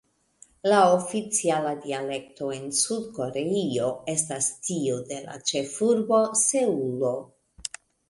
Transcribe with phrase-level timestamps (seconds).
[0.69, 7.17] La oficiala dialekto en Sud-Koreio estas tiu de la ĉefurbo Seulo.